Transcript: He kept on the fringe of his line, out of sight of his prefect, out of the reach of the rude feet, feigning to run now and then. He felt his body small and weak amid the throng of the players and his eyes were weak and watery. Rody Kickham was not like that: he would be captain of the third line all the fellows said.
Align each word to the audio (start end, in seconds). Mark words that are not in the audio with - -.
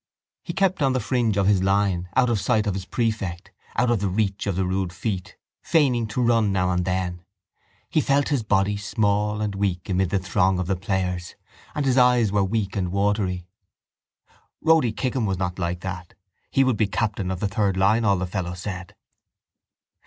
He 0.41 0.53
kept 0.53 0.81
on 0.81 0.93
the 0.93 0.99
fringe 0.99 1.37
of 1.37 1.45
his 1.45 1.61
line, 1.61 2.09
out 2.15 2.27
of 2.31 2.39
sight 2.39 2.65
of 2.65 2.73
his 2.73 2.85
prefect, 2.85 3.51
out 3.75 3.91
of 3.91 3.99
the 3.99 4.09
reach 4.09 4.47
of 4.47 4.55
the 4.55 4.65
rude 4.65 4.91
feet, 4.91 5.37
feigning 5.61 6.07
to 6.07 6.23
run 6.23 6.51
now 6.51 6.71
and 6.71 6.85
then. 6.85 7.23
He 7.87 8.01
felt 8.01 8.29
his 8.29 8.41
body 8.41 8.77
small 8.77 9.41
and 9.41 9.53
weak 9.53 9.89
amid 9.89 10.09
the 10.09 10.17
throng 10.17 10.57
of 10.57 10.65
the 10.65 10.75
players 10.75 11.35
and 11.75 11.85
his 11.85 11.99
eyes 11.99 12.31
were 12.31 12.43
weak 12.43 12.75
and 12.75 12.91
watery. 12.91 13.45
Rody 14.59 14.91
Kickham 14.91 15.27
was 15.27 15.37
not 15.37 15.59
like 15.59 15.81
that: 15.81 16.15
he 16.49 16.63
would 16.63 16.77
be 16.77 16.87
captain 16.87 17.29
of 17.29 17.39
the 17.39 17.47
third 17.47 17.77
line 17.77 18.03
all 18.03 18.17
the 18.17 18.25
fellows 18.25 18.61
said. 18.61 18.95